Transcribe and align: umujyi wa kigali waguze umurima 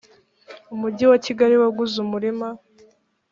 umujyi 0.73 1.05
wa 1.11 1.17
kigali 1.25 1.55
waguze 1.61 1.95
umurima 2.05 2.47